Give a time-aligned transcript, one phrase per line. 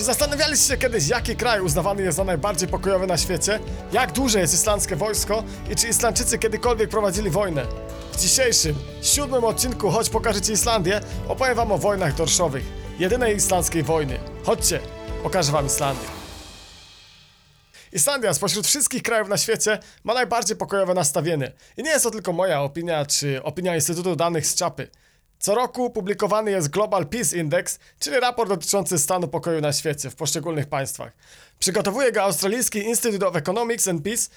[0.00, 3.60] Czy zastanawialiście się kiedyś, jaki kraj uznawany jest za najbardziej pokojowy na świecie?
[3.92, 5.44] Jak duże jest islandzkie wojsko?
[5.70, 7.66] I czy Islandczycy kiedykolwiek prowadzili wojnę?
[8.12, 12.64] W dzisiejszym, siódmym odcinku Choć pokażę Ci Islandię, opowiem Wam o wojnach dorszowych.
[12.98, 14.18] Jedynej islandzkiej wojny.
[14.44, 14.80] Chodźcie,
[15.22, 16.08] pokażę Wam Islandię.
[17.92, 21.52] Islandia spośród wszystkich krajów na świecie ma najbardziej pokojowe nastawienie.
[21.76, 24.88] I nie jest to tylko moja opinia, czy opinia Instytutu Danych z Czapy.
[25.40, 30.16] Co roku publikowany jest Global Peace Index, czyli raport dotyczący stanu pokoju na świecie w
[30.16, 31.12] poszczególnych państwach.
[31.58, 34.28] Przygotowuje go australijski Institute of Economics and Peace.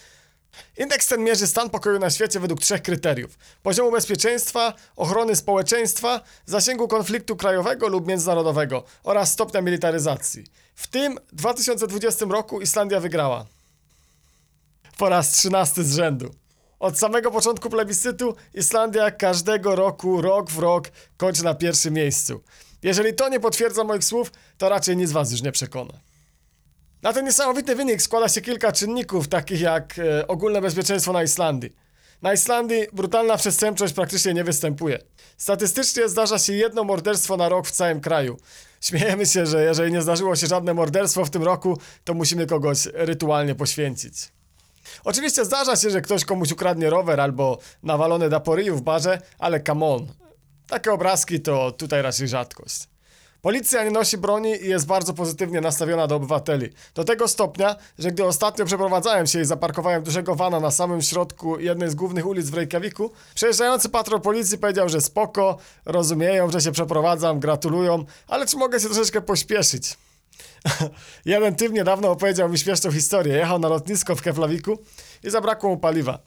[0.78, 6.88] Indeks ten mierzy stan pokoju na świecie według trzech kryteriów: poziomu bezpieczeństwa, ochrony społeczeństwa, zasięgu
[6.88, 10.44] konfliktu krajowego lub międzynarodowego oraz stopnia militaryzacji.
[10.76, 13.46] W tym 2020 roku Islandia wygrała.
[14.98, 16.43] Po raz 13 z rzędu.
[16.84, 22.42] Od samego początku plebiscytu Islandia każdego roku, rok w rok, kończy na pierwszym miejscu.
[22.82, 25.94] Jeżeli to nie potwierdza moich słów, to raczej nic was już nie przekona.
[27.02, 31.76] Na ten niesamowity wynik składa się kilka czynników, takich jak e, ogólne bezpieczeństwo na Islandii.
[32.22, 35.00] Na Islandii brutalna przestępczość praktycznie nie występuje.
[35.38, 38.38] Statystycznie zdarza się jedno morderstwo na rok w całym kraju.
[38.82, 42.86] Śmiejemy się, że jeżeli nie zdarzyło się żadne morderstwo w tym roku, to musimy kogoś
[42.94, 44.32] rytualnie poświęcić.
[45.04, 49.22] Oczywiście zdarza się, że ktoś komuś ukradnie rower albo nawalone da po ryju w barze,
[49.40, 50.08] ale come on.
[50.68, 52.88] Takie obrazki to tutaj raczej rzadkość.
[53.44, 56.70] Policja nie nosi broni i jest bardzo pozytywnie nastawiona do obywateli.
[56.96, 61.60] Do tego stopnia, że gdy ostatnio przeprowadzałem się i zaparkowałem dużego vana na samym środku
[61.60, 66.72] jednej z głównych ulic w Reykjaviku, przejeżdżający patrol policji powiedział, że spoko, rozumieją, że się
[66.72, 69.98] przeprowadzam, gratulują, ale czy mogę się troszeczkę pośpieszyć?
[71.26, 73.34] Jeden typ niedawno opowiedział mi śmieszną historię.
[73.34, 74.80] Jechał na lotnisko w Keflawiku
[75.24, 76.20] i zabrakło mu paliwa.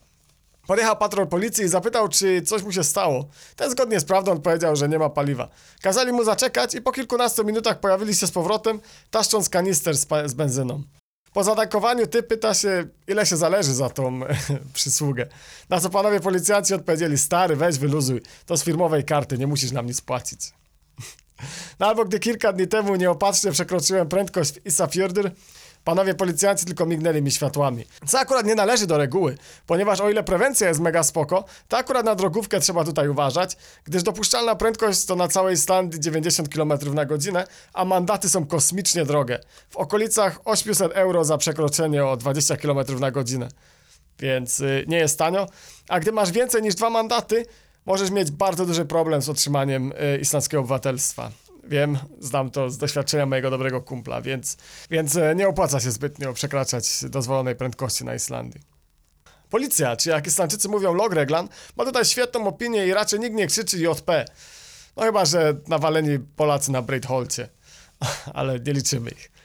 [0.66, 3.28] Podjechał patrol policji i zapytał, czy coś mu się stało.
[3.56, 5.48] Ten zgodnie z prawdą odpowiedział, że nie ma paliwa.
[5.82, 10.34] Kazali mu zaczekać i po kilkunastu minutach pojawili się z powrotem, taszcząc kanister z, z
[10.34, 10.82] benzyną.
[11.32, 14.20] Po zatankowaniu typ pyta się, ile się zależy za tą
[14.74, 15.26] przysługę.
[15.68, 19.86] Na co panowie policjanci odpowiedzieli, stary, weź wyluzuj, to z firmowej karty, nie musisz nam
[19.86, 20.55] nic płacić.
[21.80, 25.30] No albo gdy kilka dni temu nieopatrznie przekroczyłem prędkość w Isafjordur,
[25.84, 27.84] panowie policjanci tylko mignęli mi światłami.
[28.06, 32.04] Co akurat nie należy do reguły, ponieważ o ile prewencja jest mega spoko, to akurat
[32.04, 37.04] na drogówkę trzeba tutaj uważać, gdyż dopuszczalna prędkość to na całej Islandii 90 km na
[37.04, 39.38] godzinę, a mandaty są kosmicznie drogie.
[39.70, 43.48] W okolicach 800 euro za przekroczenie o 20 km na godzinę.
[44.18, 45.46] Więc y, nie jest tanio.
[45.88, 47.46] A gdy masz więcej niż dwa mandaty,
[47.86, 51.30] możesz mieć bardzo duży problem z otrzymaniem y, islandzkiego obywatelstwa.
[51.64, 54.56] Wiem, znam to z doświadczenia mojego dobrego kumpla, więc,
[54.90, 58.60] więc y, nie opłaca się zbytnio przekraczać dozwolonej prędkości na Islandii.
[59.50, 63.78] Policja, czy jak Islandczycy mówią Logreglan, ma tutaj świetną opinię i raczej nikt nie krzyczy
[63.78, 64.24] JP.
[64.96, 67.48] No chyba, że nawaleni Polacy na Breitholcie,
[68.34, 69.35] ale nie liczymy ich.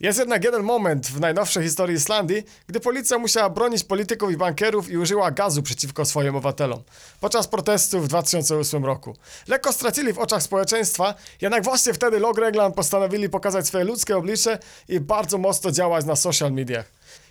[0.00, 4.90] Jest jednak jeden moment w najnowszej historii Islandii, gdy policja musiała bronić polityków i bankierów
[4.90, 6.82] i użyła gazu przeciwko swoim obywatelom.
[7.20, 9.16] Podczas protestów w 2008 roku.
[9.48, 15.00] Lekko stracili w oczach społeczeństwa, jednak właśnie wtedy Logreglan postanowili pokazać swoje ludzkie oblicze i
[15.00, 16.86] bardzo mocno działać na social mediach.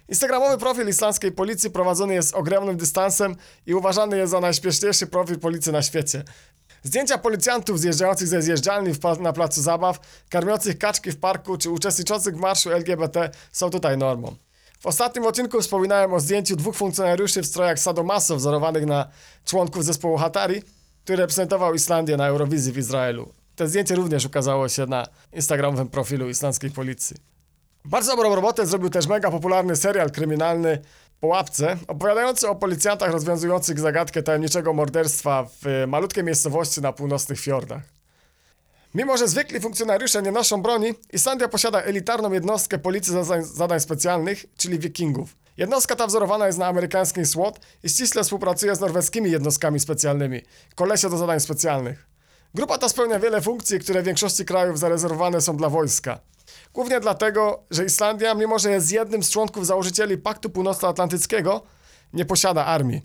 [0.10, 3.36] Instagramowy profil islandzkiej policji prowadzony jest ogromnym dystansem
[3.66, 6.24] i uważany jest za najśpieszniejszy profil policji na świecie.
[6.84, 10.00] Zdjęcia policjantów zjeżdżających ze zjeżdżalni na placu zabaw,
[10.30, 14.36] karmiących kaczki w parku czy uczestniczących w marszu LGBT są tutaj normą.
[14.80, 19.10] W ostatnim odcinku wspominałem o zdjęciu dwóch funkcjonariuszy w strojach sadomaso wzorowanych na
[19.46, 20.62] członków zespołu Hatari,
[21.04, 23.34] który reprezentował Islandię na Eurowizji w Izraelu.
[23.56, 27.16] To zdjęcie również ukazało się na instagramowym profilu islandzkiej policji.
[27.86, 30.82] Bardzo dobrą robotę zrobił też mega popularny serial kryminalny
[31.24, 37.40] po łapce, opowiadający o policjantach rozwiązujących zagadkę tajemniczego morderstwa w e, malutkiej miejscowości na północnych
[37.40, 37.82] fiordach.
[38.96, 44.46] Mimo, że zwykli funkcjonariusze nie noszą broni, Islandia posiada elitarną jednostkę policji zadań, zadań specjalnych,
[44.58, 45.36] czyli wikingów.
[45.58, 50.42] Jednostka ta wzorowana jest na amerykańskim SWAT i ściśle współpracuje z norweskimi jednostkami specjalnymi,
[50.76, 52.08] kolesie do zadań specjalnych.
[52.56, 56.20] Grupa ta spełnia wiele funkcji, które w większości krajów zarezerwowane są dla wojska.
[56.74, 61.64] Głównie dlatego, że Islandia, mimo że jest jednym z członków założycieli Paktu Północnoatlantyckiego,
[62.14, 63.02] nie posiada armii.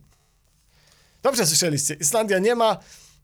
[1.23, 2.77] Dobrze słyszeliście, Islandia nie ma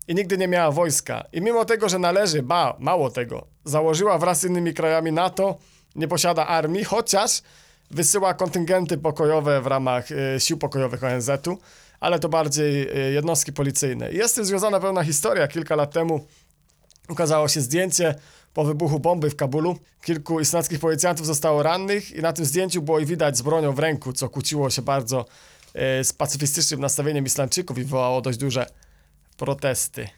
[0.08, 1.24] i nigdy nie miała wojska.
[1.32, 5.58] I mimo tego, że należy, ba, mało tego, założyła wraz z innymi krajami NATO,
[5.96, 7.42] nie posiada armii, chociaż
[7.90, 11.58] wysyła kontyngenty pokojowe w ramach e, sił pokojowych ONZ-u,
[12.00, 14.12] ale to bardziej e, jednostki policyjne.
[14.12, 15.48] Jest z tym związana pewna historia.
[15.48, 16.26] Kilka lat temu
[17.08, 18.14] ukazało się zdjęcie
[18.54, 19.78] po wybuchu bomby w Kabulu.
[20.02, 23.78] Kilku islandzkich policjantów zostało rannych i na tym zdjęciu było ich widać z bronią w
[23.78, 25.24] ręku, co kłóciło się bardzo
[25.74, 28.66] e, z pacyfistycznym nastawieniem Islandczyków i wywołało dość duże
[29.36, 30.08] protesty.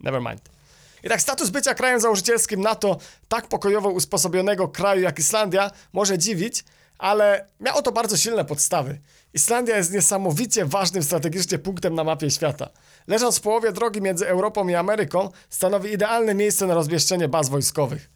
[0.00, 0.58] Never mind.
[1.02, 6.64] I tak status bycia krajem założycielskim NATO, tak pokojowo usposobionego kraju jak Islandia, może dziwić,
[6.98, 9.00] ale miało to bardzo silne podstawy.
[9.38, 12.68] Islandia jest niesamowicie ważnym strategicznie punktem na mapie świata.
[13.06, 18.10] Leżąc w połowie drogi między Europą i Ameryką, stanowi idealne miejsce na rozmieszczenie baz wojskowych.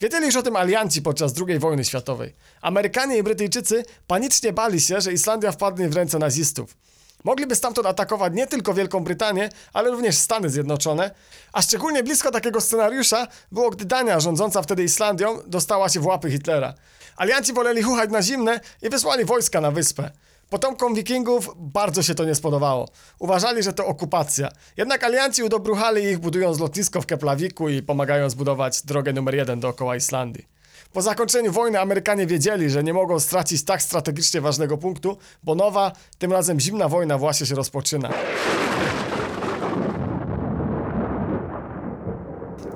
[0.00, 2.34] Wiedzieli już o tym alianci podczas II wojny światowej.
[2.60, 6.76] Amerykanie i Brytyjczycy panicznie bali się, że Islandia wpadnie w ręce nazistów.
[7.24, 11.10] Mogliby stamtąd atakować nie tylko Wielką Brytanię, ale również Stany Zjednoczone,
[11.52, 16.30] a szczególnie blisko takiego scenariusza było, gdy Dania, rządząca wtedy Islandią, dostała się w łapy
[16.30, 16.74] Hitlera.
[17.16, 20.10] Alianci woleli chuchać na zimne i wysłali wojska na wyspę.
[20.50, 22.88] Potomkom wikingów bardzo się to nie spodobało.
[23.18, 24.48] Uważali, że to okupacja.
[24.76, 29.96] Jednak alianci udobruchali ich budując lotnisko w Keplawiku i pomagając budować drogę numer jeden dookoła
[29.96, 30.54] Islandii.
[30.92, 35.92] Po zakończeniu wojny Amerykanie wiedzieli, że nie mogą stracić tak strategicznie ważnego punktu, bo nowa,
[36.18, 38.10] tym razem zimna wojna właśnie się rozpoczyna.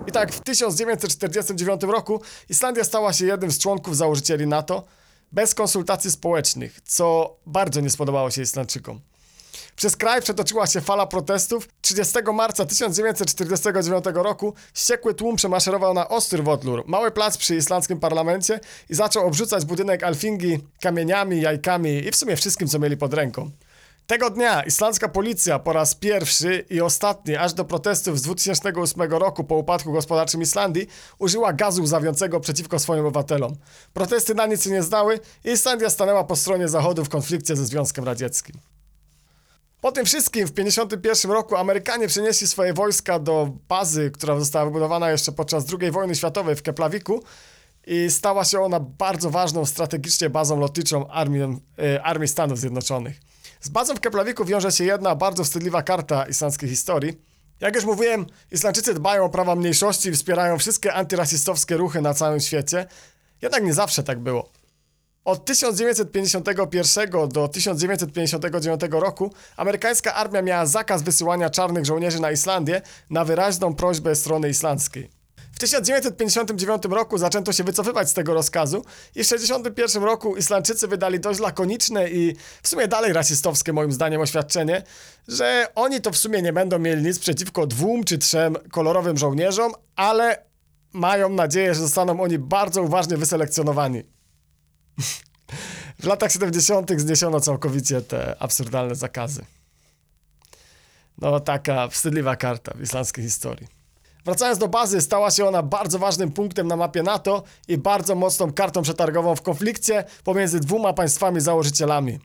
[0.06, 4.84] I tak w 1949 roku Islandia stała się jednym z członków założycieli NATO
[5.32, 9.00] bez konsultacji społecznych, co bardzo nie spodobało się Islandczykom.
[9.76, 11.68] Przez kraj przetoczyła się fala protestów.
[11.80, 18.60] 30 marca 1949 roku wściekły tłum przemaszerował na Ostrwodlur, mały plac przy islandzkim parlamencie
[18.90, 23.50] i zaczął obrzucać budynek Alfingi kamieniami, jajkami i w sumie wszystkim, co mieli pod ręką.
[24.08, 29.44] Tego dnia islandzka policja po raz pierwszy i ostatni, aż do protestów z 2008 roku
[29.44, 30.86] po upadku gospodarczym Islandii,
[31.18, 33.56] użyła gazu łzawiącego przeciwko swoim obywatelom.
[33.92, 37.66] Protesty na nic się nie zdały i Islandia stanęła po stronie Zachodu w konflikcie ze
[37.66, 38.56] Związkiem Radzieckim.
[39.80, 45.10] Po tym wszystkim w 1951 roku Amerykanie przenieśli swoje wojska do bazy, która została wybudowana
[45.10, 47.22] jeszcze podczas II wojny światowej w Keplawiku
[47.86, 51.42] i stała się ona bardzo ważną strategicznie bazą lotniczą Armii,
[51.78, 53.20] e, Armii Stanów Zjednoczonych.
[53.60, 57.20] Z bazą w Keplawiku wiąże się jedna bardzo wstydliwa karta islandzkiej historii.
[57.60, 62.40] Jak już mówiłem, Islandczycy dbają o prawa mniejszości i wspierają wszystkie antyrasistowskie ruchy na całym
[62.40, 62.86] świecie.
[63.42, 64.50] Jednak nie zawsze tak było.
[65.24, 73.24] Od 1951 do 1959 roku amerykańska armia miała zakaz wysyłania czarnych żołnierzy na Islandię na
[73.24, 75.17] wyraźną prośbę strony islandzkiej.
[75.58, 78.76] W 1959 roku zaczęto się wycofywać z tego rozkazu
[79.14, 84.20] i w 1961 roku Islandczycy wydali dość lakoniczne i w sumie dalej rasistowskie moim zdaniem
[84.20, 84.82] oświadczenie,
[85.28, 89.72] że oni to w sumie nie będą mieli nic przeciwko dwóm czy trzem kolorowym żołnierzom,
[89.96, 90.44] ale
[90.92, 94.02] mają nadzieję, że zostaną oni bardzo uważnie wyselekcjonowani.
[95.98, 96.90] W latach 70.
[97.00, 99.44] zniesiono całkowicie te absurdalne zakazy.
[101.18, 103.77] No, taka wstydliwa karta w islandzkiej historii.
[104.28, 108.52] Wracając do bazy, stała się ona bardzo ważnym punktem na mapie NATO i bardzo mocną
[108.52, 112.18] kartą przetargową w konflikcie pomiędzy dwoma państwami założycielami.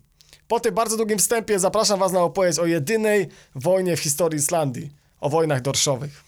[0.47, 4.91] Po tym bardzo długim wstępie zapraszam Was na opowieść o jedynej wojnie w historii Islandii,
[5.21, 6.23] o wojnach dorszowych.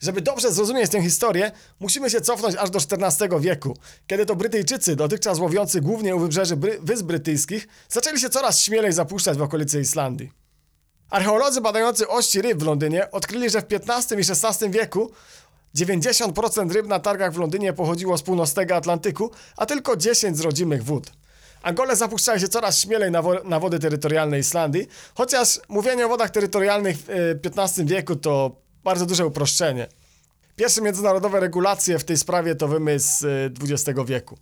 [0.00, 3.76] Żeby dobrze zrozumieć tę historię, musimy się cofnąć aż do XIV wieku,
[4.06, 8.92] kiedy to Brytyjczycy, dotychczas łowiący głównie u wybrzeży Bry Wysp Brytyjskich, zaczęli się coraz śmielej
[8.92, 10.47] zapuszczać w okolice Islandii.
[11.10, 15.10] Archeolodzy badający ości ryb w Londynie odkryli, że w XV i XVI wieku
[15.76, 20.84] 90% ryb na targach w Londynie pochodziło z północnego Atlantyku, a tylko 10 z rodzimych
[20.84, 21.12] wód.
[21.62, 26.30] Angole zapuszczają się coraz śmielej na, wo na wody terytorialne Islandii, chociaż mówienie o wodach
[26.30, 29.88] terytorialnych w XV wieku to bardzo duże uproszczenie.
[30.56, 33.26] Pierwsze międzynarodowe regulacje w tej sprawie to wymysł
[33.62, 34.38] XX wieku.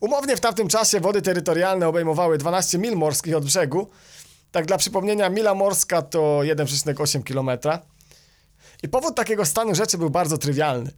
[0.00, 3.90] Umownie w tamtym czasie wody terytorialne obejmowały 12 mil morskich od brzegu.
[4.54, 7.80] Tak dla przypomnienia, mila morska to 1,8 km.
[8.82, 10.90] I powód takiego stanu rzeczy był bardzo trywialny.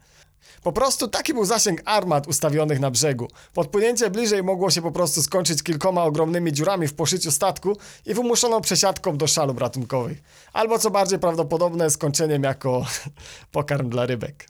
[0.62, 3.28] Po prostu taki był zasięg armat ustawionych na brzegu.
[3.54, 8.60] Podpłynięcie bliżej mogło się po prostu skończyć kilkoma ogromnymi dziurami w poszyciu statku i wymuszoną
[8.60, 10.22] przesiadką do szalub ratunkowych.
[10.52, 12.86] Albo co bardziej prawdopodobne, skończeniem jako
[13.52, 14.48] pokarm dla rybek.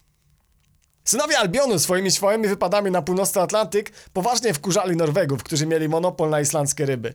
[1.04, 6.40] Synowie Albionu swoimi swoimi wypadami na północny Atlantyk poważnie wkurzali Norwegów, którzy mieli monopol na
[6.40, 7.14] islandzkie ryby.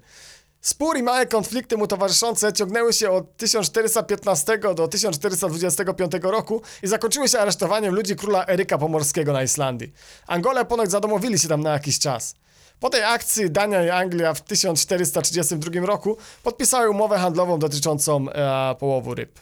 [0.61, 7.29] Spór i małe konflikty mu towarzyszące ciągnęły się od 1415 do 1425 roku i zakończyły
[7.29, 9.93] się aresztowaniem ludzi króla Eryka Pomorskiego na Islandii.
[10.27, 12.35] Angole ponoć zadomowili się tam na jakiś czas.
[12.79, 19.15] Po tej akcji Dania i Anglia w 1432 roku podpisały umowę handlową dotyczącą e, połowu
[19.15, 19.39] ryb.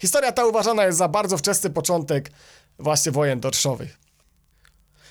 [0.00, 2.30] Historia ta uważana jest za bardzo wczesny początek
[2.78, 3.99] właśnie wojen dorszowych.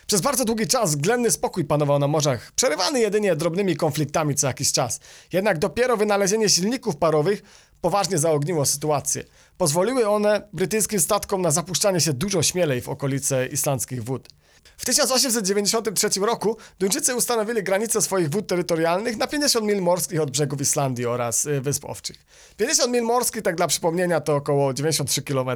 [0.10, 4.72] Przez bardzo długi czas względny spokój panował na morzach, przerywany jedynie drobnymi konfliktami co jakiś
[4.72, 5.00] czas.
[5.34, 7.44] Jednak dopiero wynalezienie silników parowych
[7.82, 9.24] poważnie zaogniło sytuację.
[9.58, 14.28] Pozwoliły one brytyjskim statkom na zapuszczanie się dużo śmielej w okolice islandzkich wód.
[14.78, 20.62] W 1893 roku Duńczycy ustanowili granice swoich wód terytorialnych na 50 mil morskich od brzegów
[20.62, 22.26] Islandii oraz y, Wysp Owczych.
[22.58, 25.50] 50 mil morskich, tak dla przypomnienia, to około 93 km.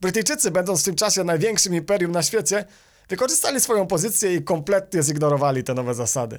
[0.00, 2.64] Brytyjczycy, będąc w tym czasie największym imperium na świecie,
[3.08, 6.38] wykorzystali swoją pozycję i kompletnie zignorowali te nowe zasady.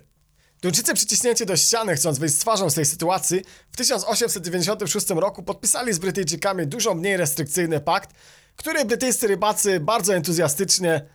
[0.62, 5.94] Duńczycy przyciśnięci do ściany, chcąc wyjść z twarzą z tej sytuacji, w 1896 roku podpisali
[5.94, 8.10] z Brytyjczykami dużo mniej restrykcyjny pakt,
[8.56, 11.06] który brytyjscy rybacy bardzo entuzjastycznie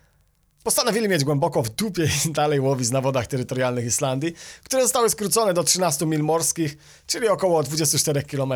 [0.64, 5.54] postanowili mieć głęboko w dupie i dalej łowić na wodach terytorialnych Islandii, które zostały skrócone
[5.54, 8.52] do 13 mil morskich, czyli około 24 km.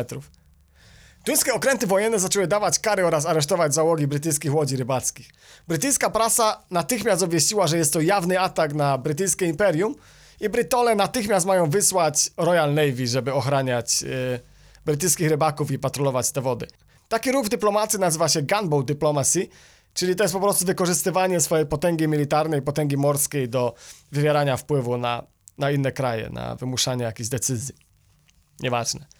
[1.29, 5.29] Duńskie okręty wojenne zaczęły dawać kary oraz aresztować załogi brytyjskich łodzi rybackich.
[5.67, 9.95] Brytyjska prasa natychmiast obwieściła, że jest to jawny atak na brytyjskie imperium
[10.39, 14.39] i Brytole natychmiast mają wysłać Royal Navy, żeby ochraniać yy,
[14.85, 16.67] brytyjskich rybaków i patrolować te wody.
[17.09, 19.47] Taki ruch dyplomacji nazywa się gunboat diplomacy,
[19.93, 23.73] czyli to jest po prostu wykorzystywanie swojej potęgi militarnej, potęgi morskiej do
[24.11, 25.23] wywierania wpływu na,
[25.57, 27.75] na inne kraje, na wymuszanie jakichś decyzji.
[28.59, 29.18] Nieważne.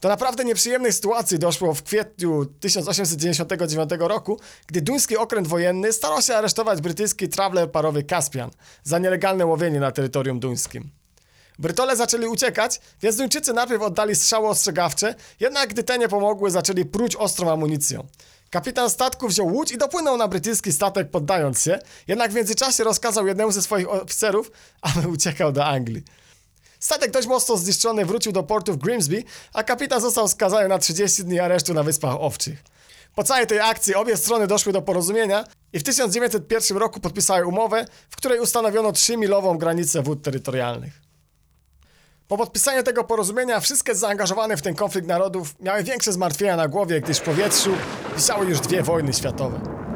[0.00, 6.36] Do naprawdę nieprzyjemnej sytuacji doszło w kwietniu 1899 roku, gdy duński okręt wojenny starał się
[6.36, 8.50] aresztować brytyjski traveler parowy Caspian
[8.84, 10.90] za nielegalne łowienie na terytorium duńskim.
[11.58, 16.84] Brytole zaczęli uciekać, więc Duńczycy najpierw oddali strzały ostrzegawcze, jednak gdy te nie pomogły, zaczęli
[16.84, 18.06] pruć ostrą amunicją.
[18.50, 21.78] Kapitan statku wziął łódź i dopłynął na brytyjski statek poddając się,
[22.08, 24.50] jednak w międzyczasie rozkazał jednemu ze swoich oficerów,
[24.82, 26.04] aby uciekał do Anglii.
[26.80, 31.24] Statek dość mocno zniszczony wrócił do portu w Grimsby, a kapitan został skazany na 30
[31.24, 32.62] dni aresztu na Wyspach Owczych.
[33.14, 37.84] Po całej tej akcji obie strony doszły do porozumienia i w 1901 roku podpisały umowę,
[38.10, 40.92] w której ustanowiono 3-milową granicę wód terytorialnych.
[42.28, 47.00] Po podpisaniu tego porozumienia wszystkie zaangażowane w ten konflikt narodów miały większe zmartwienia na głowie,
[47.00, 47.70] gdyż w powietrzu
[48.16, 49.87] wisiały już dwie wojny światowe.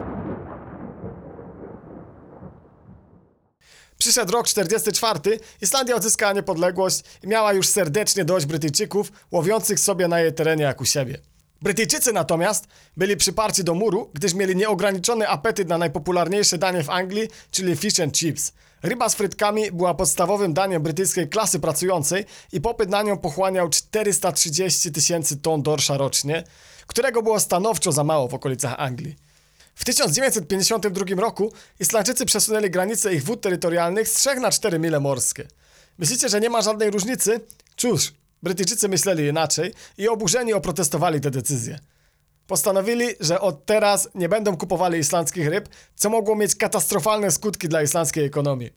[4.02, 5.20] Przyszedł rok 44,
[5.60, 10.80] Islandia odzyskała niepodległość i miała już serdecznie dość Brytyjczyków, łowiących sobie na jej terenie jak
[10.80, 11.18] u siebie.
[11.60, 12.66] Brytyjczycy natomiast
[12.96, 18.00] byli przyparci do muru, gdyż mieli nieograniczony apetyt na najpopularniejsze danie w Anglii, czyli fish
[18.00, 18.52] and chips.
[18.82, 24.92] Ryba z frytkami była podstawowym daniem brytyjskiej klasy pracującej i popyt na nią pochłaniał 430
[24.92, 26.44] tysięcy ton dorsza rocznie,
[26.86, 29.16] którego było stanowczo za mało w okolicach Anglii.
[29.74, 35.48] W 1952 roku Islandczycy przesunęli granicę ich wód terytorialnych z 3 na 4 mile morskie.
[35.98, 37.40] Myślicie, że nie ma żadnej różnicy?
[37.76, 38.12] Cóż,
[38.42, 41.78] Brytyjczycy myśleli inaczej i oburzeni oprotestowali tę decyzję.
[42.46, 47.82] Postanowili, że od teraz nie będą kupowali islandzkich ryb, co mogło mieć katastrofalne skutki dla
[47.82, 48.70] islandzkiej ekonomii.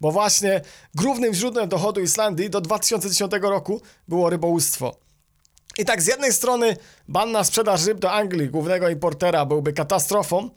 [0.00, 0.60] Bo właśnie
[0.94, 4.96] głównym źródłem dochodu Islandii do 2010 roku było rybołówstwo.
[5.78, 6.76] I tak z jednej strony
[7.08, 10.50] ban na sprzedaż ryb do Anglii, głównego importera, byłby katastrofą,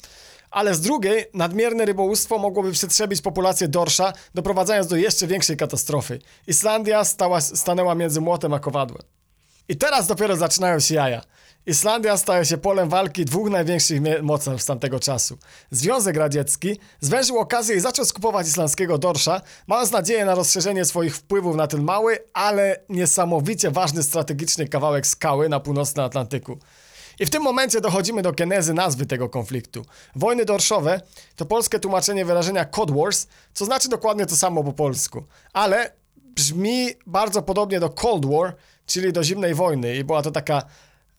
[0.51, 6.19] ale z drugiej nadmierne rybołówstwo mogłoby przetrzebić populację dorsza, doprowadzając do jeszcze większej katastrofy.
[6.47, 9.03] Islandia stała, stanęła między młotem a kowadłem.
[9.69, 11.21] I teraz dopiero zaczynają się jaja.
[11.65, 15.37] Islandia staje się polem walki dwóch największych mocarstw tamtego czasu.
[15.71, 21.55] Związek Radziecki zwężył okazję i zaczął skupować islandzkiego dorsza, mając nadzieję na rozszerzenie swoich wpływów
[21.55, 26.57] na ten mały, ale niesamowicie ważny strategiczny kawałek skały na północnym Atlantyku.
[27.19, 29.85] I w tym momencie dochodzimy do genezy nazwy tego konfliktu.
[30.15, 31.01] Wojny dorszowe
[31.35, 36.87] to polskie tłumaczenie wyrażenia Cod Wars, co znaczy dokładnie to samo po polsku, ale brzmi
[37.07, 38.55] bardzo podobnie do Cold War,
[38.85, 40.61] czyli do zimnej wojny i była to taka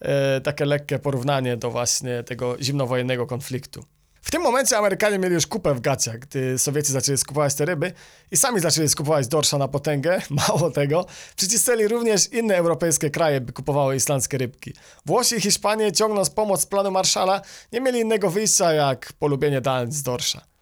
[0.01, 3.85] e, takie lekkie porównanie do właśnie tego zimnowojennego konfliktu.
[4.27, 7.93] W tym momencie Amerykanie mieli już kupę w gaciach, gdy Sowieci zaczęli skupować te ryby
[8.31, 10.23] i sami zaczęli skupować dorsza na potęgę.
[10.49, 14.73] Mało tego, przycisnęli również inne europejskie kraje, by kupowały islandzkie rybki.
[15.07, 17.41] Włosi i Hiszpanie, ciągnąc pomoc planu Marszala,
[17.73, 20.56] nie mieli innego wyjścia jak polubienie dań z dorsza.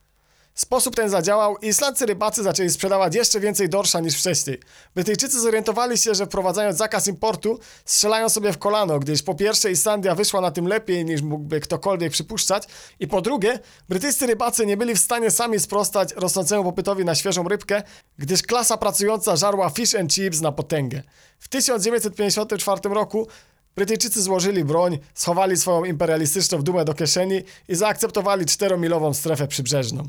[0.54, 4.60] Sposób ten zadziałał i islandzcy rybacy zaczęli sprzedawać jeszcze więcej dorsza niż wcześniej.
[4.94, 10.14] Brytyjczycy zorientowali się, że wprowadzając zakaz importu strzelają sobie w kolano, gdyż po pierwsze Islandia
[10.14, 12.68] wyszła na tym lepiej niż mógłby ktokolwiek przypuszczać
[13.00, 13.58] i po drugie
[13.88, 17.82] brytyjscy rybacy nie byli w stanie sami sprostać rosnącemu popytowi na świeżą rybkę,
[18.18, 21.02] gdyż klasa pracująca żarła fish and chips na potęgę.
[21.38, 23.28] W 1954 roku
[23.76, 30.04] Brytyjczycy złożyli broń, schowali swoją imperialistyczną dumę do kieszeni i zaakceptowali czteromilową strefę przybrzeżną.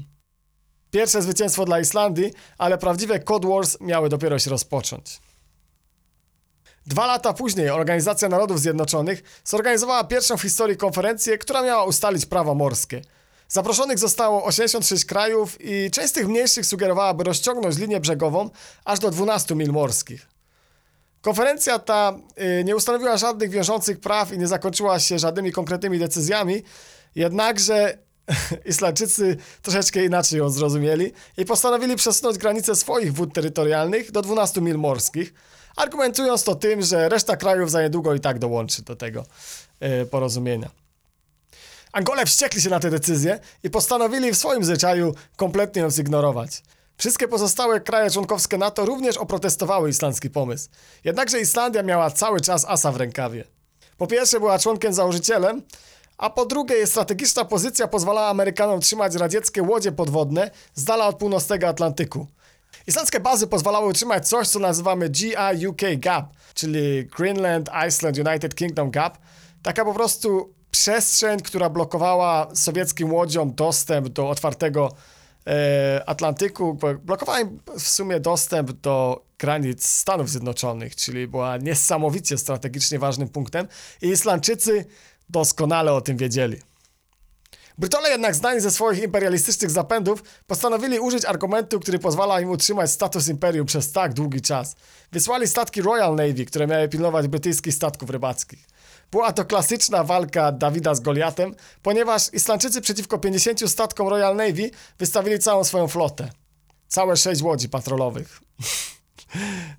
[0.95, 5.19] Pierwsze zwycięstwo dla Islandii, ale prawdziwe Cod Wars miały dopiero się rozpocząć.
[6.85, 12.53] Dwa lata później Organizacja Narodów Zjednoczonych zorganizowała pierwszą w historii konferencję, która miała ustalić prawa
[12.53, 13.01] morskie.
[13.47, 18.49] Zaproszonych zostało 86 krajów i część z tych mniejszych sugerowała, by rozciągnąć linię brzegową
[18.85, 20.27] aż do 12 mil morskich.
[21.21, 22.13] Konferencja ta
[22.59, 26.63] y, nie ustanowiła żadnych wiążących praw i nie zakończyła się żadnymi konkretnymi decyzjami,
[27.15, 28.04] jednakże
[28.65, 34.77] Islandczycy troszeczkę inaczej ją zrozumieli i postanowili przesunąć granice swoich wód terytorialnych do 12 mil
[34.77, 35.33] morskich,
[35.75, 39.25] argumentując to tym, że reszta krajów za niedługo i tak dołączy do tego
[39.81, 40.69] yy, porozumienia.
[41.91, 46.63] Angole wściekli się na tę decyzję i postanowili w swoim zwyczaju kompletnie ją zignorować.
[46.97, 50.69] Wszystkie pozostałe kraje członkowskie NATO również oprotestowały islandzki pomysł.
[51.03, 53.43] Jednakże Islandia miała cały czas asa w rękawie.
[53.97, 55.61] Po pierwsze była członkiem założycielem,
[56.17, 61.67] a po drugie strategiczna pozycja pozwalała Amerykanom trzymać radzieckie łodzie podwodne z dala od północnego
[61.67, 62.27] Atlantyku.
[62.87, 69.17] Islandzkie bazy pozwalały utrzymać coś, co nazywamy GIUK Gap, czyli Greenland Iceland United Kingdom Gap.
[69.63, 74.91] Taka po prostu przestrzeń, która blokowała sowieckim łodziom dostęp do otwartego
[75.47, 82.99] e, Atlantyku, blokowała im w sumie dostęp do granic Stanów Zjednoczonych, czyli była niesamowicie strategicznie
[82.99, 83.67] ważnym punktem
[84.01, 84.85] i Islandczycy
[85.29, 86.61] doskonale o tym wiedzieli.
[87.77, 93.27] Brytole jednak znani ze swoich imperialistycznych zapędów postanowili użyć argumentu, który pozwala im utrzymać status
[93.27, 94.75] imperium przez tak długi czas.
[95.11, 98.67] Wysłali statki Royal Navy, które miały pilnować brytyjskich statków rybackich.
[99.11, 105.39] Była to klasyczna walka Dawida z Goliatem, ponieważ Islandczycy przeciwko 50 statkom Royal Navy wystawili
[105.39, 106.29] całą swoją flotę.
[106.87, 108.39] Całe sześć łodzi patrolowych.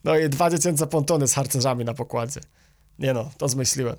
[0.05, 2.41] No i dwa dziecięce pontony z harcerzami na pokładzie.
[2.99, 3.97] Nie no, to zmyśliłem.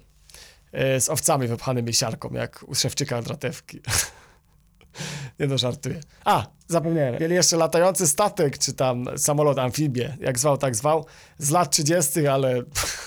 [0.71, 3.81] E, z owcami wypchanymi siarką, jak u szewczyka dratewki.
[5.39, 5.99] Nie no, żartuję.
[6.25, 7.21] A, zapomniałem.
[7.21, 11.05] Mieli jeszcze latający statek, czy tam samolot amfibię, jak zwał, tak zwał,
[11.37, 12.63] z lat 30., ale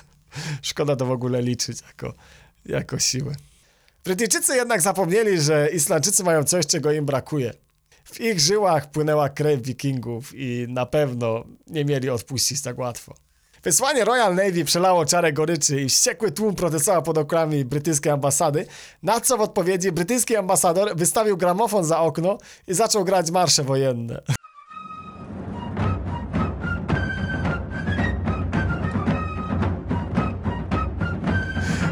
[0.63, 2.15] szkoda to w ogóle liczyć jako,
[2.67, 3.35] jako siłę.
[4.05, 7.53] Brytyjczycy jednak zapomnieli, że Islandczycy mają coś, czego im brakuje.
[8.05, 13.15] W ich żyłach płynęła krew wikingów i na pewno nie mieli odpuścić tak łatwo.
[13.63, 18.67] Wysłanie Royal Navy przelało czarę goryczy i wściekły tłum protestował pod oknami brytyjskiej ambasady,
[19.03, 22.39] na co w odpowiedzi brytyjski ambasador wystawił gramofon za okno
[22.69, 24.23] i zaczął grać marsze wojenne.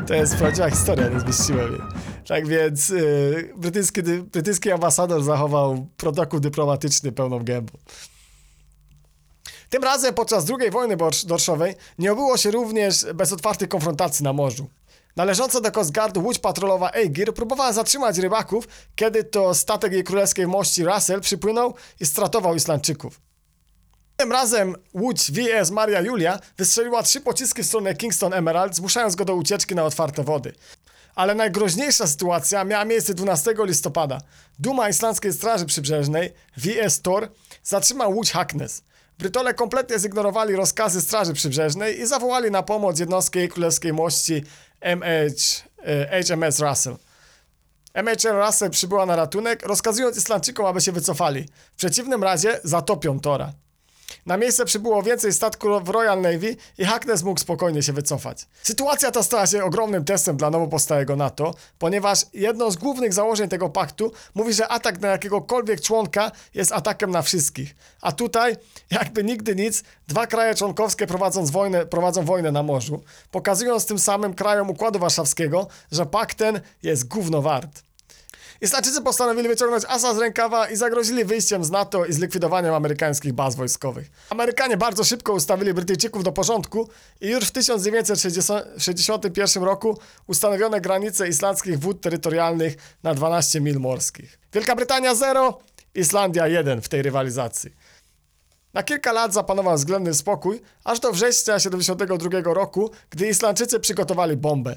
[0.06, 1.80] To jest prawdziwa historia, nie zmyśliłem jej.
[2.28, 7.78] Tak więc yy, brytyjski, brytyjski ambasador zachował protokół dyplomatyczny pełną gębą.
[9.70, 14.68] Tym razem podczas II wojny dorszowej nie obyło się również bez otwartej konfrontacji na morzu.
[15.16, 20.46] Należąca do Coast Guardu łódź patrolowa Aegir próbowała zatrzymać rybaków, kiedy to statek jej królewskiej
[20.46, 23.20] mości Russell przypłynął i stratował Islandczyków.
[24.16, 29.24] Tym razem łódź VS Maria Julia wystrzeliła trzy pociski w stronę Kingston Emerald, zmuszając go
[29.24, 30.52] do ucieczki na otwarte wody.
[31.14, 34.20] Ale najgroźniejsza sytuacja miała miejsce 12 listopada.
[34.58, 37.28] Duma Islandzkiej Straży Przybrzeżnej, VS Thor,
[37.62, 38.82] zatrzymał łódź Hackness.
[39.18, 44.44] Brytole kompletnie zignorowali rozkazy Straży Przybrzeżnej i zawołali na pomoc jednostki królewskiej mości
[44.80, 45.64] MH,
[46.10, 46.96] HMS Russell.
[47.94, 51.46] MHR Russell przybyła na ratunek, rozkazując Islandczykom, aby się wycofali.
[51.72, 53.52] W przeciwnym razie zatopią Tora.
[54.26, 58.46] Na miejsce przybyło więcej statków Royal Navy i Hackness mógł spokojnie się wycofać.
[58.62, 63.48] Sytuacja ta stała się ogromnym testem dla nowo powstałego NATO, ponieważ jedno z głównych założeń
[63.48, 67.76] tego paktu mówi, że atak na jakiegokolwiek członka jest atakiem na wszystkich.
[68.00, 68.56] A tutaj,
[68.90, 71.06] jakby nigdy nic, dwa kraje członkowskie
[71.50, 77.08] wojnę, prowadzą wojnę na morzu, pokazując tym samym krajom Układu Warszawskiego, że pakt ten jest
[77.08, 77.87] gówno wart.
[78.60, 83.56] Islandczycy postanowili wyciągnąć asa z rękawa i zagrozili wyjściem z NATO i zlikwidowaniem amerykańskich baz
[83.56, 84.10] wojskowych.
[84.30, 86.88] Amerykanie bardzo szybko ustawili Brytyjczyków do porządku
[87.20, 94.38] i już w 1961 roku ustanowiono granice islandzkich wód terytorialnych na 12 mil morskich.
[94.52, 95.58] Wielka Brytania 0,
[95.94, 97.70] Islandia 1 w tej rywalizacji.
[98.74, 104.76] Na kilka lat zapanował względny spokój, aż do września 1972 roku, gdy Islandczycy przygotowali bombę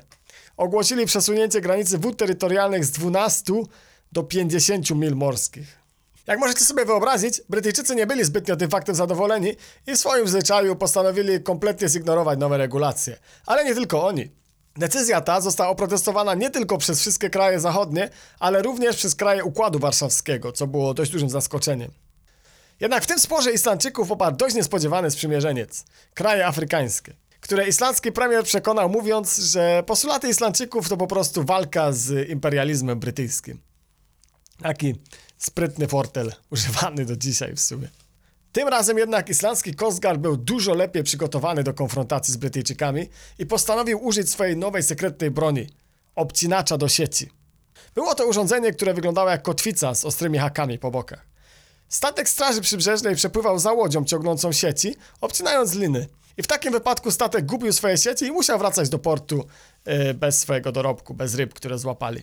[0.57, 3.53] ogłosili przesunięcie granicy wód terytorialnych z 12
[4.11, 5.81] do 50 mil morskich.
[6.27, 9.55] Jak możecie sobie wyobrazić, Brytyjczycy nie byli zbytnio tym faktem zadowoleni
[9.87, 13.17] i w swoim zwyczaju postanowili kompletnie zignorować nowe regulacje.
[13.45, 14.31] Ale nie tylko oni.
[14.77, 19.79] Decyzja ta została oprotestowana nie tylko przez wszystkie kraje zachodnie, ale również przez kraje Układu
[19.79, 21.91] Warszawskiego, co było dość dużym zaskoczeniem.
[22.79, 28.89] Jednak w tym sporze Islandczyków poparł dość niespodziewany sprzymierzeniec kraje afrykańskie które islandzki premier przekonał
[28.89, 33.61] mówiąc, że postulaty Islandczyków to po prostu walka z imperializmem brytyjskim.
[34.63, 34.95] Taki
[35.37, 37.87] sprytny fortel, używany do dzisiaj w sumie.
[38.51, 43.45] Tym razem jednak islandzki Coast Guard był dużo lepiej przygotowany do konfrontacji z Brytyjczykami i
[43.45, 45.67] postanowił użyć swojej nowej sekretnej broni
[46.15, 47.29] obcinacza do sieci.
[47.95, 51.25] Było to urządzenie, które wyglądało jak kotwica z ostrymi hakami po bokach.
[51.89, 56.07] Statek Straży Przybrzeżnej przepływał za łodzią ciągnącą sieci, obcinając liny.
[56.37, 59.45] I w takim wypadku statek gubił swoje sieci i musiał wracać do portu
[59.85, 62.21] yy, bez swojego dorobku, bez ryb, które złapali.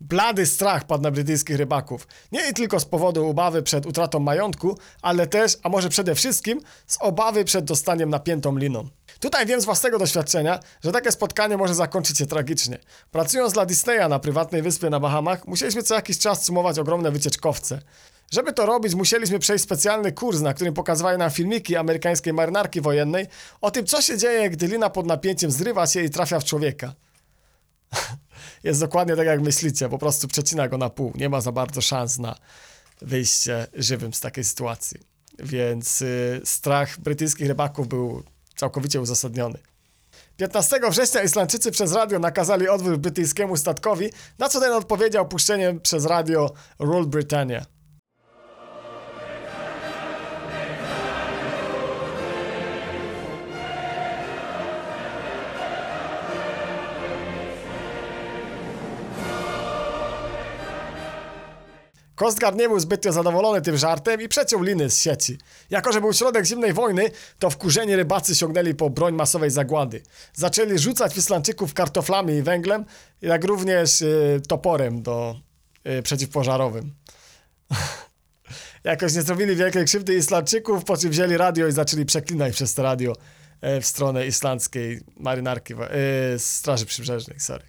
[0.00, 2.06] Blady strach padł na brytyjskich rybaków.
[2.32, 6.96] Nie tylko z powodu obawy przed utratą majątku, ale też, a może przede wszystkim, z
[7.00, 8.88] obawy przed dostaniem napiętą liną.
[9.20, 12.78] Tutaj wiem z własnego doświadczenia, że takie spotkanie może zakończyć się tragicznie.
[13.10, 17.82] Pracując dla Disneya na prywatnej wyspie na Bahamach, musieliśmy co jakiś czas sumować ogromne wycieczkowce.
[18.32, 23.26] Żeby to robić, musieliśmy przejść specjalny kurs, na którym pokazywali nam filmiki amerykańskiej marynarki wojennej
[23.60, 26.94] o tym, co się dzieje, gdy lina pod napięciem zrywa się i trafia w człowieka.
[28.64, 31.12] Jest dokładnie tak, jak myślicie, po prostu przecina go na pół.
[31.14, 32.36] Nie ma za bardzo szans na
[33.02, 35.00] wyjście żywym z takiej sytuacji.
[35.38, 38.22] Więc y, strach brytyjskich rybaków był
[38.56, 39.58] całkowicie uzasadniony.
[40.36, 46.04] 15 września Islandczycy przez radio nakazali odwrót brytyjskiemu statkowi, na co ten odpowiedział puszczeniem przez
[46.04, 47.66] radio Rule Britannia.
[62.22, 65.38] Kostgar nie był zbytnio zadowolony tym żartem i przeciął liny z sieci.
[65.70, 70.02] Jako, że był środek zimnej wojny, to wkurzeni rybacy sięgnęli po broń masowej zagłady.
[70.34, 72.84] Zaczęli rzucać Islandczyków kartoflami i węglem,
[73.22, 75.40] jak również y, toporem do,
[75.98, 76.94] y, przeciwpożarowym.
[78.84, 82.82] Jakoś nie zrobili wielkiej krzywdy Islandczyków, po czym wzięli radio i zaczęli przeklinać przez to
[82.82, 83.12] radio
[83.62, 87.64] w stronę islandzkiej marynarki, e, Straży Przybrzeżnej, sorry.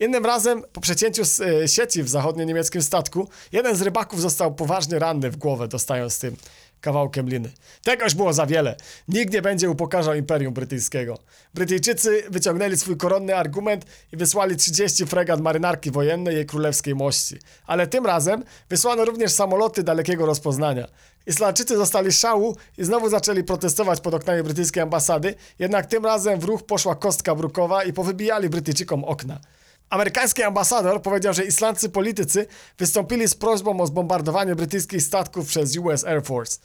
[0.00, 1.22] Innym razem, po przecięciu
[1.62, 6.36] e, sieci w zachodnio-niemieckim statku, jeden z rybaków został poważnie ranny w głowę, dostając tym
[6.80, 7.52] kawałkiem liny.
[7.82, 8.76] Tegoż było za wiele.
[9.08, 11.18] Nikt nie będzie upokarzał Imperium Brytyjskiego.
[11.54, 17.38] Brytyjczycy wyciągnęli swój koronny argument i wysłali 30 fregat marynarki wojennej jej królewskiej mości.
[17.66, 20.88] Ale tym razem wysłano również samoloty dalekiego rozpoznania.
[21.26, 26.44] Islandczycy zostali szału i znowu zaczęli protestować pod oknami brytyjskiej ambasady, jednak tym razem w
[26.44, 29.40] ruch poszła kostka brukowa i powybijali Brytyjczykom okna.
[29.90, 32.46] Amerykański ambasador powiedział, że islandzcy politycy
[32.78, 36.58] wystąpili z prośbą o zbombardowanie brytyjskich statków przez US Air Force.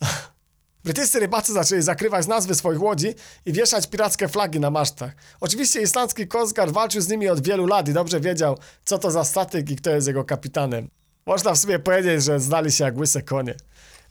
[0.84, 3.14] Brytyjscy rybacy zaczęli zakrywać nazwy swoich łodzi
[3.46, 5.12] i wieszać pirackie flagi na masztach.
[5.40, 9.10] Oczywiście islandzki Coast Guard walczył z nimi od wielu lat i dobrze wiedział, co to
[9.10, 10.88] za statek i kto jest jego kapitanem.
[11.26, 13.54] Można w sumie powiedzieć, że znali się jak łyse konie.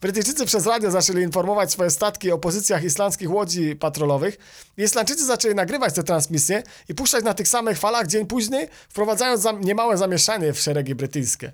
[0.05, 4.37] Brytyjczycy przez radio zaczęli informować swoje statki o pozycjach islandzkich łodzi patrolowych.
[4.77, 9.97] Islandczycy zaczęli nagrywać te transmisje i puszczać na tych samych falach dzień później, wprowadzając niemałe
[9.97, 11.51] zamieszanie w szeregi brytyjskie.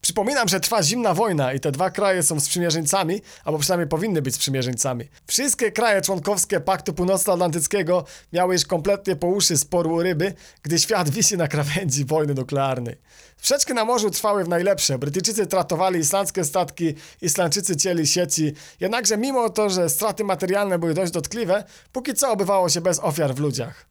[0.00, 4.34] Przypominam, że trwa zimna wojna i te dwa kraje są sprzymierzeńcami, albo przynajmniej powinny być
[4.34, 5.08] sprzymierzeńcami.
[5.26, 11.36] Wszystkie kraje członkowskie Paktu Północnoatlantyckiego miały już kompletnie po uszy sporu ryby, gdy świat wisi
[11.36, 12.96] na krawędzi wojny nuklearnej.
[13.36, 14.98] Sprzeczki na morzu trwały w najlepsze.
[14.98, 18.52] Brytyjczycy tratowali islandzkie statki, Islandczycy cieli sieci.
[18.80, 23.34] Jednakże mimo to, że straty materialne były dość dotkliwe, póki co obywało się bez ofiar
[23.34, 23.88] w ludziach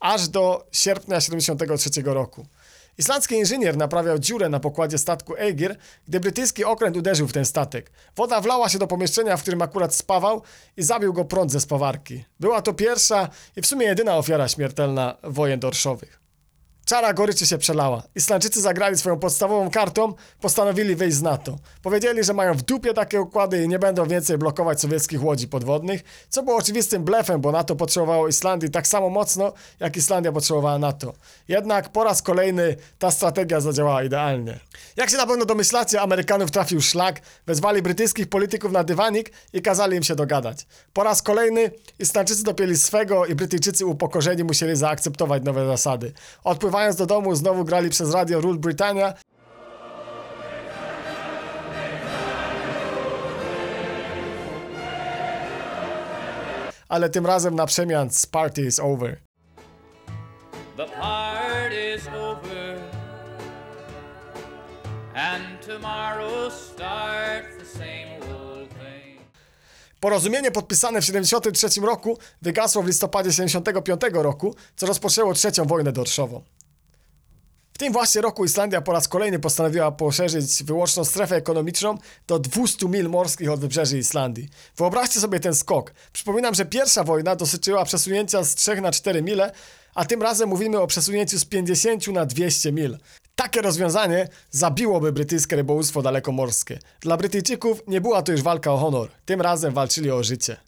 [0.00, 2.46] aż do sierpnia 73 roku.
[2.98, 5.76] Islandzki inżynier naprawiał dziurę na pokładzie statku Aegir,
[6.08, 7.90] gdy brytyjski okręt uderzył w ten statek.
[8.16, 10.42] Woda wlała się do pomieszczenia, w którym akurat spawał
[10.76, 12.24] i zabił go prąd ze spawarki.
[12.40, 16.17] Była to pierwsza i w sumie jedyna ofiara śmiertelna wojen dorszowych.
[16.88, 18.02] Czara goryczy się przelała.
[18.14, 21.56] Islandczycy zagrali swoją podstawową kartą, postanowili wyjść z NATO.
[21.82, 26.04] Powiedzieli, że mają w dupie takie układy i nie będą więcej blokować sowieckich łodzi podwodnych,
[26.28, 31.12] co było oczywistym blefem, bo NATO potrzebowało Islandii tak samo mocno, jak Islandia potrzebowała NATO.
[31.48, 34.60] Jednak po raz kolejny ta strategia zadziałała idealnie.
[34.96, 39.96] Jak się na pewno domyślacie, Amerykanów trafił szlak, wezwali brytyjskich polityków na dywanik i kazali
[39.96, 40.66] im się dogadać.
[40.92, 46.12] Po raz kolejny Islandczycy dopięli swego i Brytyjczycy upokorzeni musieli zaakceptować nowe zasady.
[46.78, 49.14] Odpływając do domu znowu grali przez radio Rule Britannia
[56.88, 59.20] ale tym razem na przemian z Party is over.
[60.76, 62.78] The party's over,
[65.14, 69.20] and tomorrow starts the same old thing.
[70.00, 76.42] Porozumienie podpisane w 73 roku wygasło w listopadzie 75 roku, co rozpoczęło trzecią wojnę dorszową.
[77.78, 82.88] W tym właśnie roku Islandia po raz kolejny postanowiła poszerzyć wyłączną strefę ekonomiczną do 200
[82.88, 84.48] mil morskich od wybrzeży Islandii.
[84.76, 85.92] Wyobraźcie sobie ten skok.
[86.12, 89.52] Przypominam, że pierwsza wojna dotyczyła przesunięcia z 3 na 4 mile,
[89.94, 92.98] a tym razem mówimy o przesunięciu z 50 na 200 mil.
[93.36, 96.78] Takie rozwiązanie zabiłoby brytyjskie rybołówstwo dalekomorskie.
[97.00, 99.08] Dla Brytyjczyków nie była to już walka o honor.
[99.24, 100.67] Tym razem walczyli o życie.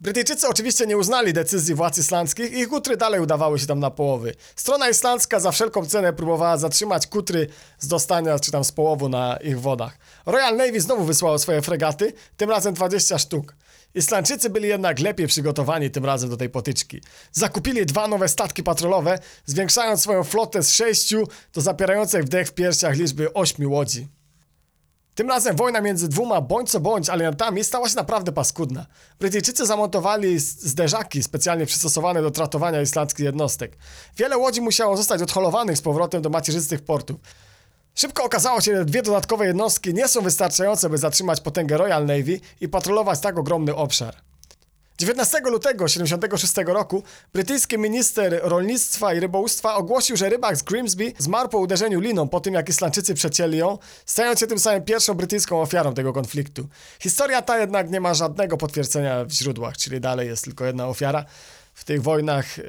[0.00, 4.34] Brytyjczycy oczywiście nie uznali decyzji władz islandzkich i kutry dalej udawały się tam na połowy.
[4.56, 7.46] Strona islandzka za wszelką cenę próbowała zatrzymać kutry
[7.78, 9.98] z dostania czy tam z połowu na ich wodach.
[10.26, 13.54] Royal Navy znowu wysłało swoje fregaty, tym razem 20 sztuk.
[13.94, 17.00] Islandczycy byli jednak lepiej przygotowani tym razem do tej potyczki.
[17.32, 22.96] Zakupili dwa nowe statki patrolowe, zwiększając swoją flotę z sześciu do zapierającej wdech w piersiach
[22.96, 24.15] liczby ośmiu łodzi.
[25.16, 28.86] Tym razem wojna między dwoma bądź co bądź aliantami stała się naprawdę paskudna.
[29.18, 33.76] Brytyjczycy zamontowali zderzaki specjalnie przystosowane do tratowania islandzkich jednostek.
[34.16, 37.16] Wiele łodzi musiało zostać odholowanych z powrotem do macierzystych portów.
[37.94, 42.40] Szybko okazało się, że dwie dodatkowe jednostki nie są wystarczające, by zatrzymać potęgę Royal Navy
[42.60, 44.16] i patrolować tak ogromny obszar.
[44.98, 51.48] 19 lutego 1976 roku brytyjski minister rolnictwa i rybołówstwa ogłosił, że rybak z Grimsby zmarł
[51.48, 55.60] po uderzeniu liną po tym, jak Islandczycy przecięli ją, stając się tym samym pierwszą brytyjską
[55.60, 56.68] ofiarą tego konfliktu.
[57.00, 61.24] Historia ta jednak nie ma żadnego potwierdzenia w źródłach, czyli dalej jest tylko jedna ofiara.
[61.74, 62.64] W tych wojnach yy,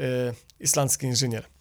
[0.59, 1.56] islandzki inżynier.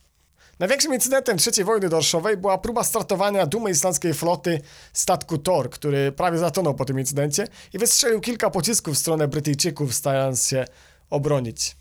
[0.58, 4.60] Największym incydentem III wojny dorszowej była próba startowania dumy islandzkiej floty
[4.92, 9.94] statku Thor, który prawie zatonął po tym incydencie i wystrzelił kilka pocisków w stronę Brytyjczyków,
[9.94, 10.64] starając się
[11.10, 11.76] obronić.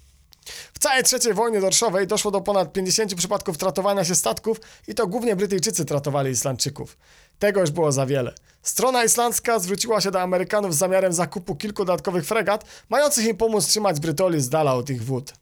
[0.73, 5.07] W całej III wojnie dorszowej doszło do ponad 50 przypadków tratowania się statków i to
[5.07, 6.97] głównie Brytyjczycy tratowali Islandczyków.
[7.39, 8.33] Tego już było za wiele.
[8.61, 13.67] Strona islandzka zwróciła się do Amerykanów z zamiarem zakupu kilku dodatkowych fregat, mających im pomóc
[13.67, 15.33] trzymać Brytoli z dala od ich wód.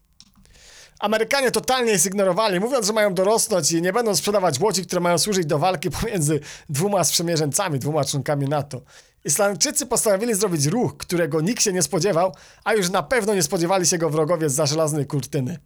[1.04, 5.46] Amerykanie totalnie zignorowali, mówiąc, że mają dorosnąć i nie będą sprzedawać łodzi, które mają służyć
[5.46, 8.80] do walki pomiędzy dwoma sprzymierzeńcami, dwoma członkami NATO.
[9.24, 13.86] Islandczycy postanowili zrobić ruch, którego nikt się nie spodziewał, a już na pewno nie spodziewali
[13.86, 15.58] się go wrogowie z żelaznej kurtyny.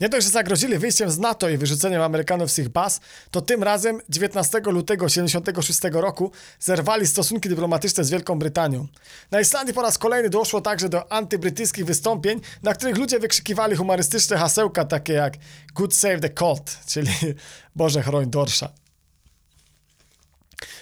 [0.00, 3.62] Nie dość, że zagrozili wyjściem z NATO i wyrzuceniem Amerykanów z ich baz, to tym
[3.62, 8.86] razem 19 lutego 1976 roku zerwali stosunki dyplomatyczne z Wielką Brytanią.
[9.30, 14.36] Na Islandii po raz kolejny doszło także do antybrytyjskich wystąpień, na których ludzie wykrzykiwali humorystyczne
[14.36, 15.34] hasełka takie jak
[15.74, 17.12] Good Save the Colt, czyli
[17.76, 18.83] Boże chroń dorsza.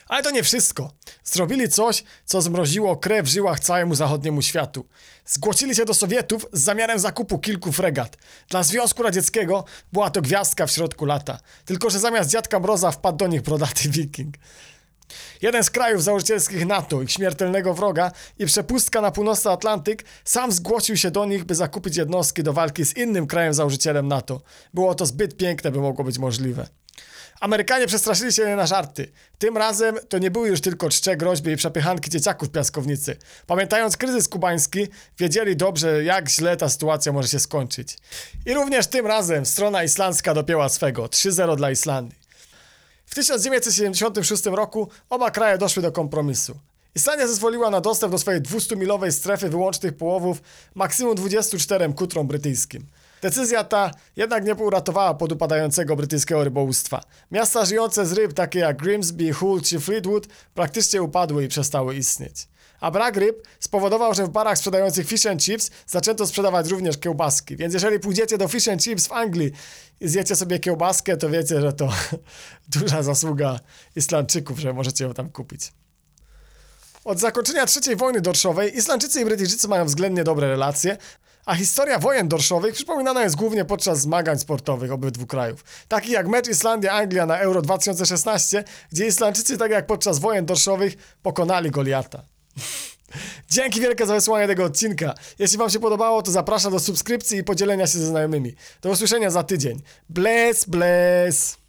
[0.09, 0.93] Ale to nie wszystko.
[1.25, 4.87] Zrobili coś, co zmroziło krew w żyłach całemu zachodniemu światu.
[5.27, 8.17] Zgłosili się do Sowietów z zamiarem zakupu kilku fregat.
[8.49, 11.39] Dla Związku Radzieckiego była to gwiazdka w środku lata.
[11.65, 14.35] Tylko, że zamiast dziadka Mroza wpadł do nich brodaty wiking.
[15.43, 20.97] Jeden z krajów założycielskich NATO, ich śmiertelnego wroga i przepustka na północny Atlantyk, sam zgłosił
[20.97, 24.43] się do nich, by zakupić jednostki do walki z innym krajem założycielem NATO.
[24.75, 26.67] Było to zbyt piękne, by mogło być możliwe.
[27.43, 29.13] Amerykanie przestraszyli się na żarty.
[29.39, 33.17] Tym razem to nie były już tylko czcze groźby i przepychanki dzieciaków w piaskownicy.
[33.47, 37.99] Pamiętając kryzys kubański, wiedzieli dobrze, jak źle ta sytuacja może się skończyć.
[38.47, 41.07] I również tym razem strona islandzka dopięła swego.
[41.07, 42.19] 3-0 dla Islandii.
[43.07, 46.59] W 1976 roku oba kraje doszły do kompromisu.
[46.95, 50.43] Islandia zezwoliła na dostęp do swojej 200-milowej strefy wyłącznych połowów
[50.75, 52.87] maksimum 24 kutrom brytyjskim.
[53.23, 57.01] Decyzja ta jednak nie uratowała podupadającego brytyjskiego rybołówstwa.
[57.31, 62.49] Miasta żyjące z ryb, takie jak Grimsby, Hull czy Fleetwood, praktycznie upadły i przestały istnieć.
[62.81, 67.57] A brak ryb spowodował, że w barach sprzedających fish and chips zaczęto sprzedawać również kiełbaski.
[67.57, 69.53] Więc jeżeli pójdziecie do fish and chips w Anglii
[70.01, 71.89] i zjecie sobie kiełbaskę, to wiecie, że to
[72.81, 73.61] duża zasługa
[73.97, 75.73] Islandczyków, że możecie ją tam kupić.
[77.05, 80.97] Od zakończenia III wojny dorszowej Islandczycy i Brytyjczycy mają względnie dobre relacje,
[81.47, 85.65] a historia wojen dorszowych przypominana jest głównie podczas zmagań sportowych obydwu krajów.
[85.89, 91.71] Takich jak mecz Islandia-Anglia na Euro 2016, gdzie Islandczycy, tak jak podczas wojen dorszowych, pokonali
[91.71, 92.23] Goliata.
[93.51, 95.15] Dzięki wielkie za wysłanie tego odcinka.
[95.39, 98.55] Jeśli wam się podobało, to zapraszam do subskrypcji i podzielenia się ze znajomymi.
[98.83, 99.83] Do usłyszenia za tydzień.
[100.09, 101.59] Bless, bless!